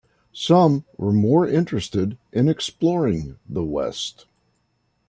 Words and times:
Some 0.33 0.83
were 0.97 1.13
more 1.13 1.47
interested 1.47 2.17
in 2.33 2.49
exploring 2.49 3.37
the 3.47 3.63
West. 3.63 4.25